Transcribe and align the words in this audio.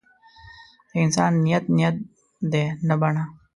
د 0.89 0.91
انسان 1.03 1.31
نیت 1.43 1.65
نیت 1.75 1.95
دی 2.51 2.65
نه 2.87 2.95
بڼه. 3.01 3.23